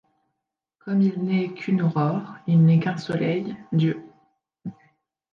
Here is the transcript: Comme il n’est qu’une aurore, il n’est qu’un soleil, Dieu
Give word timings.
Comme 0.79 1.03
il 1.03 1.21
n’est 1.21 1.53
qu’une 1.53 1.83
aurore, 1.83 2.33
il 2.47 2.65
n’est 2.65 2.79
qu’un 2.79 2.97
soleil, 2.97 3.55
Dieu 3.71 4.03